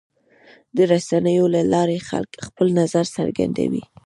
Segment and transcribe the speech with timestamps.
[0.75, 3.83] د رسنیو له لارې خلک خپل نظر څرګندوي.